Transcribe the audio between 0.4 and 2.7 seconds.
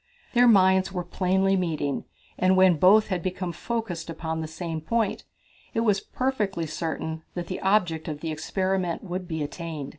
minds were plainly meeting, and